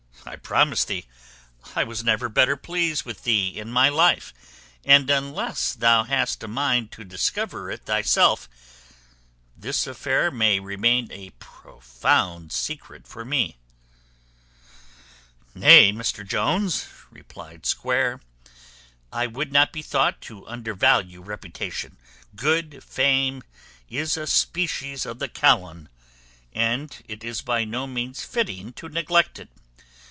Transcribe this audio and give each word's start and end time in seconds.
I 0.23 0.35
promise 0.35 0.85
thee, 0.85 1.07
I 1.75 1.83
was 1.83 2.03
never 2.03 2.29
better 2.29 2.55
pleased 2.55 3.05
with 3.05 3.23
thee 3.23 3.57
in 3.59 3.69
my 3.71 3.89
life; 3.89 4.35
and 4.85 5.09
unless 5.09 5.73
thou 5.73 6.03
hast 6.03 6.43
a 6.43 6.47
mind 6.47 6.91
to 6.91 7.03
discover 7.03 7.71
it 7.71 7.85
thyself, 7.85 8.47
this 9.57 9.87
affair 9.87 10.29
may 10.29 10.59
remain 10.59 11.11
a 11.11 11.31
profound 11.39 12.51
secret 12.51 13.07
for 13.07 13.25
me." 13.25 13.57
"Nay, 15.55 15.91
Mr 15.91 16.25
Jones," 16.27 16.87
replied 17.09 17.65
Square, 17.65 18.21
"I 19.11 19.25
would 19.25 19.51
not 19.51 19.73
be 19.73 19.81
thought 19.81 20.21
to 20.21 20.47
undervalue 20.47 21.21
reputation. 21.23 21.97
Good 22.35 22.83
fame 22.83 23.41
is 23.89 24.15
a 24.17 24.27
species 24.27 25.03
of 25.07 25.17
the 25.17 25.27
Kalon, 25.27 25.89
and 26.53 26.95
it 27.07 27.23
is 27.23 27.41
by 27.41 27.65
no 27.65 27.87
means 27.87 28.23
fitting 28.23 28.71
to 28.73 28.87
neglect 28.87 29.39
it. 29.39 29.49